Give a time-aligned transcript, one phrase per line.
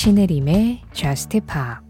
[0.00, 1.84] 신혜림의 Just Pop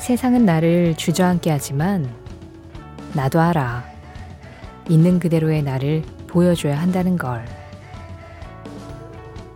[0.00, 2.14] 세상은 나를 주저앉게 하지만
[3.14, 3.82] 나도 알아.
[4.90, 7.42] 있는 그대로의 나를 보여줘야 한다는 걸.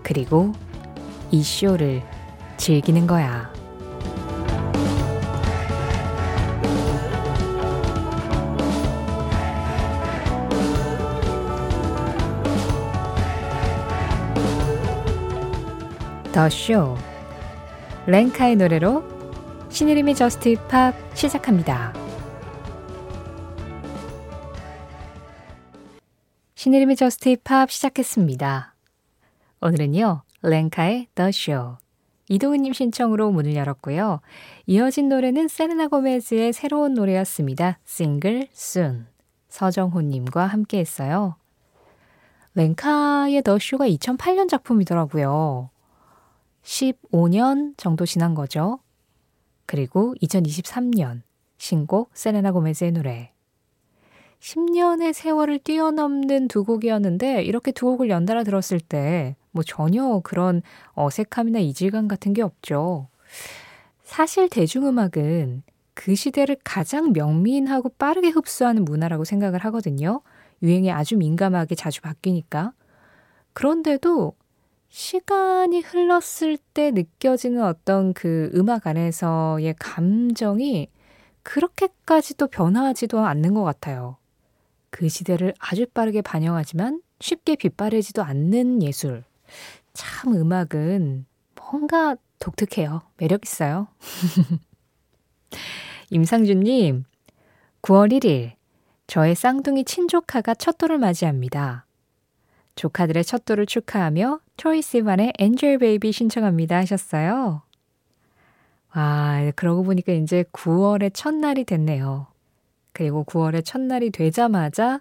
[0.03, 0.55] 그리고
[1.31, 2.03] 이 쇼를
[2.57, 3.58] 즐기는 거야.
[16.39, 16.97] The Show.
[18.07, 19.03] 렌카의 노래로
[19.71, 21.93] 신혜림의 Just Pop 시작합니다.
[26.55, 28.73] 신혜림의 Just Pop 시작했습니다.
[29.63, 31.79] 오늘은요, 랭카의 The Show.
[32.29, 34.21] 이동은님 신청으로 문을 열었고요.
[34.67, 37.81] 이어진 노래는 세레나 고메즈의 새로운 노래였습니다.
[37.85, 39.09] 싱글 Soon.
[39.49, 41.35] 서정호님과 함께 했어요.
[42.55, 45.71] 랭카의 더 쇼가 2008년 작품이더라고요.
[46.69, 48.79] 15년 정도 지난 거죠.
[49.67, 51.23] 그리고 2023년
[51.57, 53.33] 신곡 세레나 고메즈의 노래.
[54.41, 60.63] 10년의 세월을 뛰어넘는 두 곡이었는데 이렇게 두 곡을 연달아 들었을 때 뭐 전혀 그런
[60.95, 63.09] 어색함이나 이질감 같은 게 없죠.
[64.05, 70.21] 사실 대중음악은 그 시대를 가장 명민하고 빠르게 흡수하는 문화라고 생각을 하거든요.
[70.63, 72.73] 유행에 아주 민감하게 자주 바뀌니까.
[73.53, 74.35] 그런데도
[74.89, 80.89] 시간이 흘렀을 때 느껴지는 어떤 그 음악 안에서의 감정이
[81.43, 84.17] 그렇게까지도 변화하지도 않는 것 같아요.
[84.91, 89.25] 그 시대를 아주 빠르게 반영하지만 쉽게 빗바래지도 않는 예술.
[89.93, 93.03] 참 음악은 뭔가 독특해요.
[93.19, 93.89] 매력 있어요.
[96.11, 97.05] 임상준님,
[97.83, 98.53] 9월 1일,
[99.07, 101.88] 저의 쌍둥이 친조카가 첫 돌을 맞이합니다.
[102.79, 107.63] 조카들의 첫 돌을 축하하며 트로이 시반의 Angel Baby 신청합니다 하셨어요.
[108.95, 112.29] 와, 그러고 보니까 이제 9월의 첫날이 됐네요.
[112.93, 115.01] 그리고 9월의 첫날이 되자마자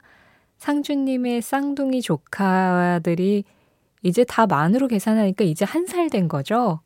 [0.58, 3.44] 상주님의 쌍둥이 조카들이
[4.02, 6.82] 이제 다 만으로 계산하니까 이제 한 살 된 거죠?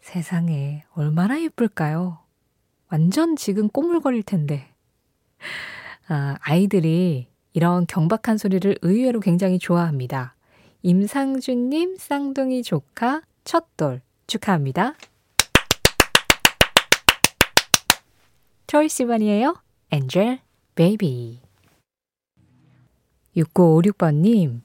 [0.00, 2.18] 세상에, 얼마나 예쁠까요?
[2.90, 4.72] 완전 지금 꼬물거릴 텐데.
[6.08, 10.34] 아, 아이들이 이런 경박한 소리를 의외로 굉장히 좋아합니다.
[10.82, 14.94] 임상준님 쌍둥이 조카 첫돌 축하합니다.
[18.66, 19.56] 트로이 시반이에요.
[19.90, 20.40] Angel
[20.74, 21.40] Baby
[23.36, 24.60] 6956번님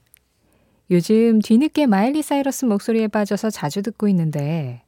[0.90, 4.82] 요즘 뒤늦게 마일리 사이러스 목소리에 빠져서 자주 듣고 있는데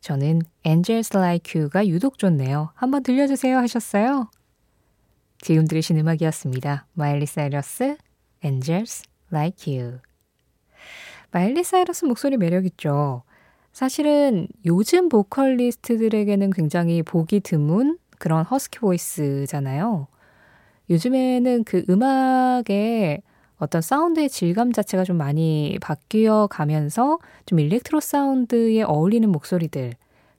[0.00, 2.70] 저는 Angels Like You가 유독 좋네요.
[2.74, 4.30] 한번 들려주세요 하셨어요.
[5.42, 6.86] 지금 들으신 음악이었습니다.
[6.92, 7.96] 마일리 사이러스,
[8.44, 9.98] Angels Like You.
[11.32, 13.24] 마일리 사이러스 목소리 매력있죠.
[13.72, 20.06] 사실은 요즘 보컬리스트들에게는 굉장히 보기 드문 그런 허스키 보이스잖아요.
[20.90, 23.22] 요즘에는 그 음악의
[23.56, 29.94] 어떤 사운드의 질감 자체가 좀 많이 바뀌어 가면서 좀 일렉트로 사운드에 어울리는 목소리들.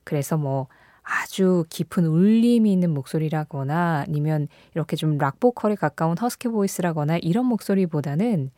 [0.06, 0.68] 그래서 뭐
[1.04, 8.52] 아주 깊은 울림이 있는 목소리라거나 아니면 이렇게 좀 락보컬에 가까운 허스키 보이스라거나 이런 목소리보다는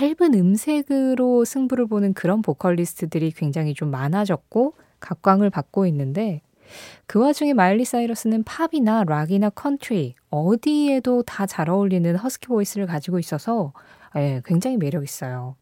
[0.00, 6.40] 얇은 음색으로 승부를 보는 그런 보컬리스트들이 굉장히 좀 많아졌고 각광을 받고 있는데
[7.06, 13.72] 그 와중에 마일리 사이러스는 팝이나 락이나 컨트리 어디에도 다 잘 어울리는 husky voice를 가지고 있어서
[14.16, 15.56] 예, 굉장히 매력 있어요.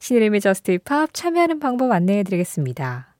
[0.00, 3.13] 신혜림의 Just Pop 참여하는 방법 안내해 드리겠습니다.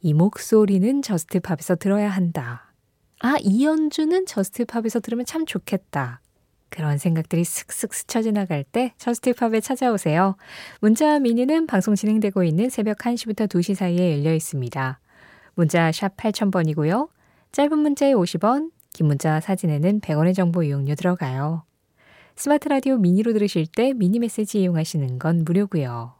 [0.00, 2.72] 이 목소리는 Just Pop에서 들어야 한다.
[3.20, 6.20] 아, 이 연주는 Just Pop에서 들으면 참 좋겠다.
[6.70, 10.36] 그런 생각들이 슥슥 스쳐 지나갈 때 JUST POP에 찾아오세요.
[10.80, 15.00] 문자 mini는 방송 진행되고 있는 새벽 1시부터 2시 사이에 열려 있습니다.
[15.54, 17.08] 문자 샵 8000번이고요.
[17.50, 21.64] 짧은 문자에 50원, 긴 문자 사진에는 100원의 정보 이용료 들어가요.
[22.36, 26.14] 스마트 라디오 mini로 들으실 때 미니 메시지 이용하시는 건 무료고요.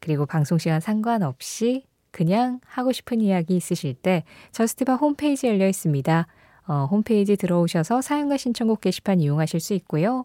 [0.00, 4.22] 그리고 방송 시간 상관없이 그냥 하고 싶은 이야기 있으실 때
[4.52, 6.28] JUST POP 홈페이지 열려 있습니다.
[6.68, 10.24] 어, 홈페이지 들어오셔서 사연과 신청곡 게시판 이용하실 수 있고요.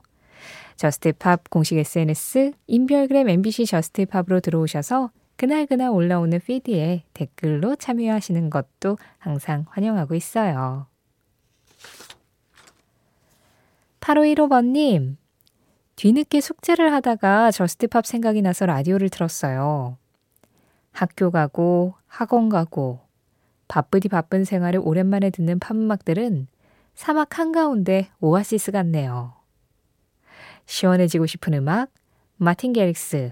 [0.76, 9.00] JUST POP 공식 SNS 인별그램 MBC JUST POP으로 들어오셔서 그날그날 올라오는 feed에 댓글로 참여하시는 것도
[9.18, 10.86] 항상 환영하고 있어요.
[14.00, 15.16] 8515번님,
[15.96, 19.98] 뒤늦게 숙제를 하다가 JUST POP 생각이 나서 라디오를 들었어요.
[20.92, 23.00] 학교 가고 학원 가고
[23.68, 26.48] 바쁘디 바쁜 생활을 오랜만에 듣는 팝음악들은
[26.96, 29.34] 사막 한가운데 오아시스 같네요.
[30.66, 31.90] 시원해지고 싶은 음악,
[32.38, 33.32] 마틴 게릭스,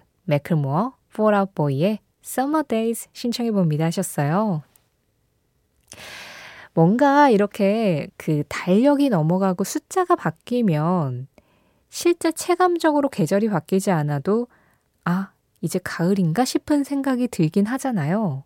[1.14, 4.64] Fallout Boy의 Summer Days 신청해 봅니다 하셨어요.
[6.74, 11.28] 뭔가 이렇게 그 달력이 넘어가고 숫자가 바뀌면
[11.90, 14.48] 실제 체감적으로 계절이 바뀌지 않아도
[15.06, 15.32] 아,
[15.62, 18.44] 이제 가을인가 싶은 생각이 들긴 하잖아요.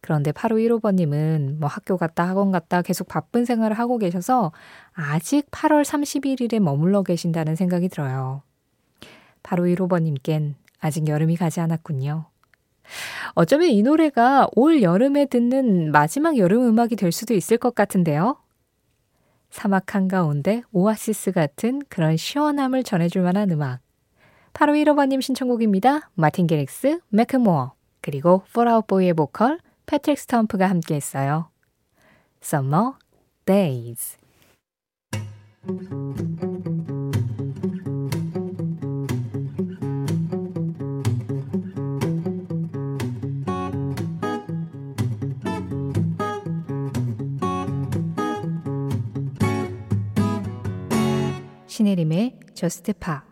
[0.00, 4.52] 그런데 8515번님은 뭐 학교 갔다 학원 갔다 계속 바쁜 생활을 하고 계셔서
[4.92, 8.42] 아직 8월 31일에 머물러 계신다는 생각이 들어요.
[9.42, 12.26] 8515번님껜 아직 여름이 가지 않았군요.
[13.34, 18.36] 어쩌면 이 노래가 올 여름에 듣는 마지막 여름 음악이 될 수도 있을 것 같은데요.
[19.50, 23.80] 사막 한가운데 오아시스 같은 그런 시원함을 전해줄 만한 음악.
[24.56, 26.10] 8515번님 신청곡입니다.
[26.14, 31.50] 마틴 게릭스, 매크모어, 그리고 폴아웃보이의 보컬 패트릭 스톰프가 함께 했어요.
[32.42, 32.92] Summer
[33.44, 34.16] Days
[51.66, 53.22] 신혜림의 저스트 파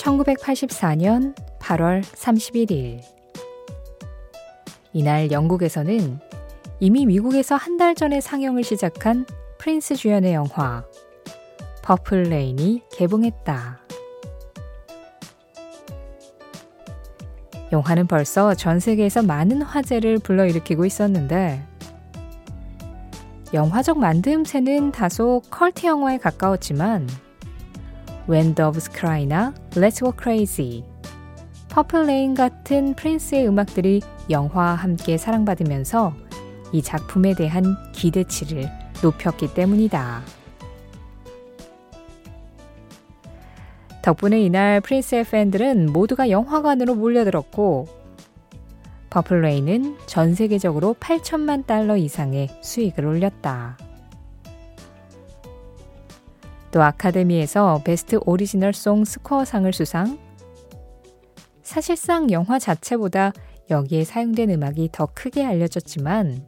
[0.00, 3.00] 1984년 8월 31일.
[4.92, 6.18] 이날 영국에서는
[6.80, 9.26] 이미 미국에서 한 달 전에 상영을 시작한
[9.58, 10.84] 프린스 주연의 영화
[11.82, 13.80] Purple Rain이 개봉했다.
[17.72, 21.62] 영화는 벌써 전 세계에서 많은 화제를 불러일으키고 있었는데
[23.54, 27.06] 영화적 만듦새는 다소 컬트 영화에 가까웠지만
[28.30, 30.84] When Doves Cry나 Let's Go Crazy,
[31.68, 36.14] Purple Rain 같은 프린스의 음악들이 영화와 함께 사랑받으면서
[36.70, 38.70] 이 작품에 대한 기대치를
[39.02, 40.22] 높였기 때문이다.
[44.02, 47.88] 덕분에 이날 프린스의 팬들은 모두가 영화관으로 몰려들었고
[49.28, 53.76] Rain은 전 세계적으로 8천만 달러 이상의 수익을 올렸다.
[56.70, 60.18] 또 아카데미에서 Best Original Song Score상을 수상.
[61.62, 63.32] 사실상 영화 자체보다
[63.70, 66.44] 여기에 사용된 음악이 더 크게 알려졌지만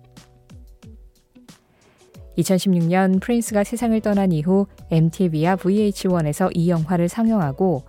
[2.39, 7.85] 2016년 프린스가 세상을 떠난 이후 MTV와 VH1에서 이 영화를 상영하고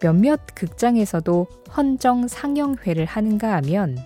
[0.00, 1.46] 몇몇 극장에서도
[1.76, 3.96] 헌정 상영회를 하는가 하면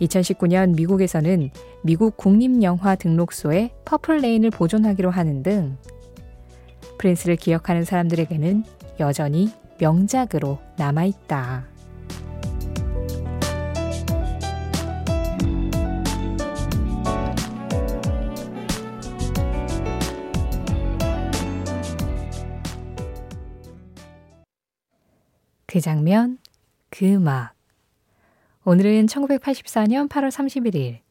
[0.00, 1.50] 2019년 미국에서는
[1.82, 5.76] 미국 국립영화 등록소에 Purple Rain을 보존하기로 하는 등
[6.98, 8.64] 프린스를 기억하는 사람들에게는
[9.00, 11.66] 여전히 명작으로 남아있다.
[25.66, 26.38] 그 장면,
[26.88, 27.52] 그 음악.
[28.64, 31.07] 오늘은 1984년 8월 31일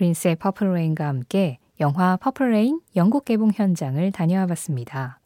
[0.00, 5.20] 프린스의 Purple Rain과 함께 영화 Purple Rain 영국 개봉 현장을 다녀와 봤습니다.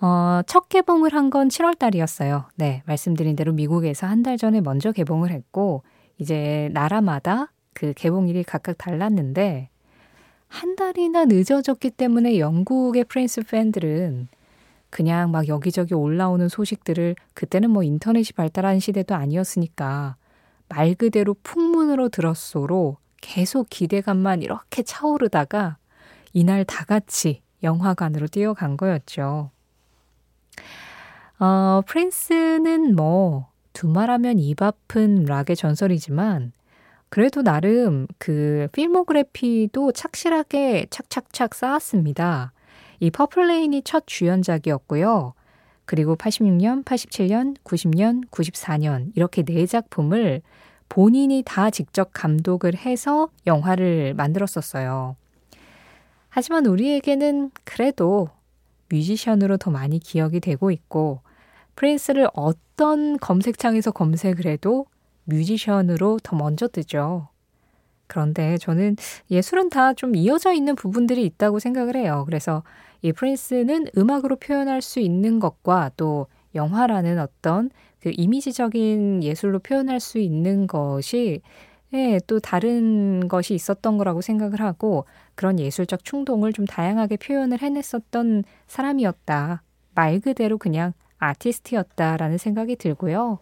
[0.00, 2.44] 어, 첫 개봉을 한 건 7월 달이었어요.
[2.54, 5.82] 네, 말씀드린 대로 미국에서 한 달 전에 먼저 개봉을 했고,
[6.18, 9.70] 이제 나라마다 그 개봉일이 각각 달랐는데,
[10.48, 14.28] 한 달이나 늦어졌기 때문에 영국의 프린스 팬들은
[14.90, 20.16] 그냥 막 여기저기 올라오는 소식들을 그때는 뭐 인터넷이 발달한 시대도 아니었으니까
[20.68, 25.78] 말 그대로 풍문으로 들었소로 계속 기대감만 이렇게 차오르다가
[26.32, 29.50] 이날 다 같이 영화관으로 뛰어간 거였죠.
[31.38, 36.52] 어, 프린스는 뭐, 두말하면 입 아픈 락의 전설이지만,
[37.08, 42.52] 그래도 나름 그 필모그래피도 착실하게 착착착 쌓았습니다.
[43.00, 45.34] 이 Purple Rain이 첫 주연작이었고요.
[45.84, 50.42] 그리고 86년, 87년, 90년, 94년 이렇게 네 작품을
[50.88, 55.16] 본인이 다 직접 감독을 해서 영화를 만들었었어요.
[56.28, 58.28] 하지만 우리에게는 그래도
[58.90, 61.20] 뮤지션으로 더 많이 기억이 되고 있고
[61.76, 64.86] 프린스를 어떤 검색창에서 검색을 해도
[65.24, 67.28] 뮤지션으로 더 먼저 뜨죠.
[68.06, 68.96] 그런데 저는
[69.30, 72.22] 예술은 다 좀 이어져 있는 부분들이 있다고 생각을 해요.
[72.26, 72.62] 그래서
[73.02, 77.70] 이 프린스는 음악으로 표현할 수 있는 것과 또 영화라는 어떤
[78.06, 81.40] 그 이미지적인 예술로 표현할 수 있는 것이
[81.92, 88.44] 예, 또 다른 것이 있었던 거라고 생각을 하고 그런 예술적 충동을 좀 다양하게 표현을 해냈었던
[88.68, 89.60] 사람이었다.
[89.96, 93.40] 말 그대로 그냥 아티스트였다라는 생각이 들고요.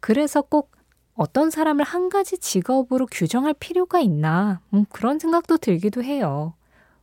[0.00, 0.70] 그래서 꼭
[1.14, 6.54] 어떤 사람을 한 가지 직업으로 규정할 필요가 있나, 음, 그런 생각도 들기도 해요.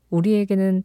[0.09, 0.81] 우리에게는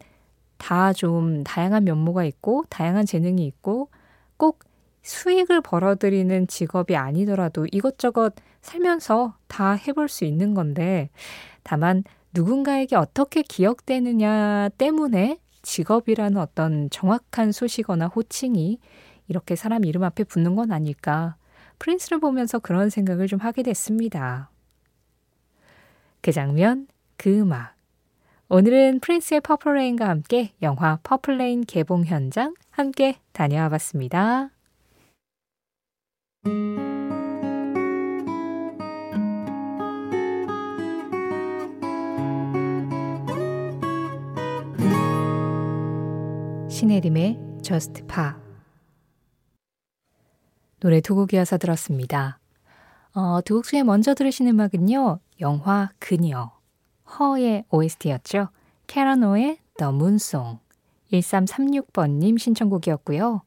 [0.57, 3.89] 다 좀 다양한 면모가 있고, 다양한 재능이 있고,
[4.37, 4.59] 꼭
[5.07, 11.09] 수익을 벌어들이는 직업이 아니더라도 이것저것 살면서 다 해볼 수 있는 건데,
[11.63, 18.79] 다만 누군가에게 어떻게 기억되느냐 때문에 직업이라는 어떤 정확한 수식어나 호칭이
[19.27, 21.35] 이렇게 사람 이름 앞에 붙는 건 아닐까.
[21.79, 24.49] 프린스를 보면서 그런 생각을 좀 하게 됐습니다.
[26.21, 27.75] 그 장면, 그 음악.
[28.49, 34.56] 오늘은 프린스의 Purple Rain과 함께 영화 Purple Rain 개봉 현장 함께 다녀와 봤습니다.
[46.69, 48.31] 신혜림의 Just Pa
[50.79, 52.39] 노래 두 곡 이어서 들었습니다.
[53.13, 55.19] 어, 두 곡 중에 먼저 들으신 음악은요.
[55.41, 56.51] 영화 그녀,
[57.19, 58.49] 허의 OST였죠.
[58.87, 60.59] 캐라노의 The Moonsong
[61.11, 63.41] 1336번님 신청곡이었고요.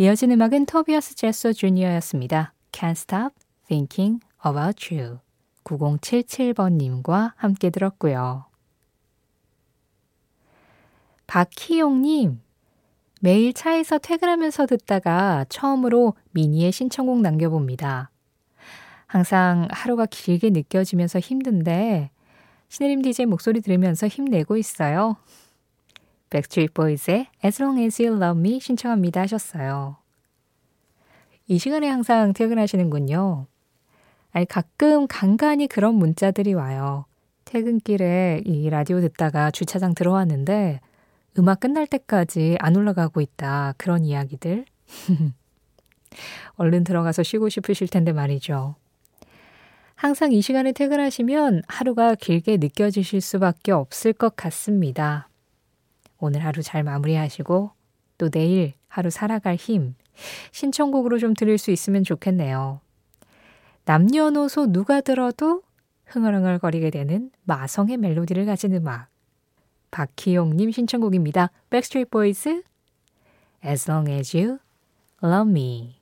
[0.00, 2.54] 이어진 음악은 토비어스 제소 주니어였습니다.
[2.72, 3.34] Can't Stop
[3.66, 5.18] Thinking About You
[5.64, 8.46] 9077번님과 함께 들었고요.
[11.26, 12.40] 박희용님,
[13.20, 18.10] 매일 차에서 퇴근하면서 듣다가 처음으로 mini에 신청곡 남겨봅니다.
[19.06, 22.10] 항상 하루가 길게 느껴지면서 힘든데
[22.70, 25.18] 신혜림 DJ 목소리 들으면서 힘내고 있어요.
[26.30, 29.96] Backstreet Boys의 As Long As You Love Me 신청합니다 하셨어요.
[31.46, 33.46] 이 시간에 항상 퇴근하시는군요.
[34.32, 37.06] 아니 가끔 간간히 그런 문자들이 와요.
[37.44, 40.80] 퇴근길에 이 라디오 듣다가 주차장 들어왔는데
[41.38, 43.74] 음악 끝날 때까지 안 올라가고 있다.
[43.76, 44.64] 그런 이야기들.
[46.56, 48.76] 얼른 들어가서 쉬고 싶으실 텐데 말이죠.
[49.96, 55.29] 항상 이 시간에 퇴근하시면 하루가 길게 느껴지실 수밖에 없을 것 같습니다.
[56.20, 57.70] 오늘 하루 잘 마무리하시고
[58.18, 59.94] 또 내일 하루 살아갈 힘
[60.52, 62.80] 신청곡으로 좀 들을 수 있으면 좋겠네요.
[63.84, 65.62] 남녀노소 누가 들어도
[66.06, 69.08] 흥얼흥얼거리게 되는 마성의 멜로디를 가진 음악.
[69.90, 71.50] 박희용님 신청곡입니다.
[71.70, 72.62] Backstreet Boys,
[73.64, 74.58] As Long As You
[75.22, 75.96] Love Me.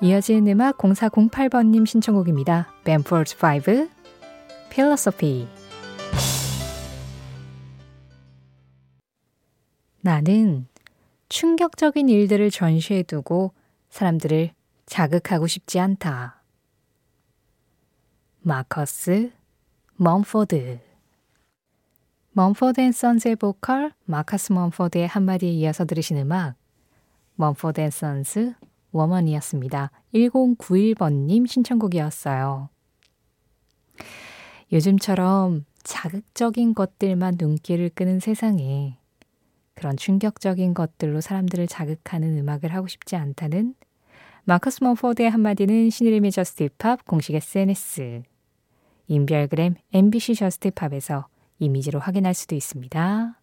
[0.00, 2.72] 이어진 음악 0408번님 신청곡입니다.
[2.84, 4.01] Bamford 5,
[4.72, 5.46] Philosophy.
[10.00, 10.66] 나는
[11.28, 13.52] 충격적인 일들을 전시해 두고
[13.90, 14.54] 사람들을
[14.86, 16.42] 자극하고 싶지 않다.
[18.40, 19.30] 마커스
[19.96, 20.80] 멈포드
[22.32, 26.54] Mumford & Sons의 보컬 마커스 멈포드의 한마디에 이어서 들으신 음악
[27.34, 28.54] Mumford & Sons
[28.92, 29.90] Woman이었습니다.
[30.14, 32.70] 1091번님 신청곡이었어요.
[34.72, 38.96] 요즘처럼 자극적인 것들만 눈길을 끄는 세상에
[39.74, 43.74] 그런 충격적인 것들로 사람들을 자극하는 음악을 하고 싶지 않다는
[44.44, 48.22] 마커스 멈포드의 한마디는 신혜림의 JUST POP 공식 SNS
[49.08, 51.26] 인별그램 MBC JUST POP에서
[51.58, 53.38] 이미지로 확인할 수도 있습니다.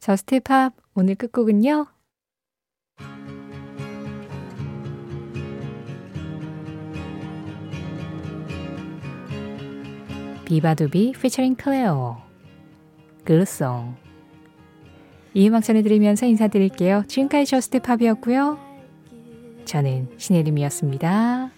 [0.00, 1.93] JUST POP 오늘 끝곡은요.
[10.44, 12.18] beabadoobee featuring Clairo
[13.24, 13.96] Glue Song
[15.32, 17.04] 이 음악 전해드리면서 인사드릴게요.
[17.08, 18.58] 지금까지 JUST POP이었고요.
[19.64, 21.53] 저는 신혜림이었습니다.